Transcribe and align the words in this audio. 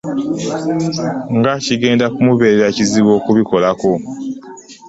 Nga 1.37 1.53
kigenda 1.63 2.05
kumubeerera 2.13 2.67
kizibu 2.75 3.09
okubikolako 3.17 3.91